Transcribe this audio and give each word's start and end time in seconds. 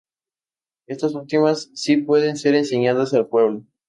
Estas 0.89 1.13
últimas 1.13 1.69
sí 1.75 1.97
pueden 1.97 2.35
ser 2.35 2.55
enseñadas 2.55 3.13
al 3.13 3.27
pueblo. 3.27 3.67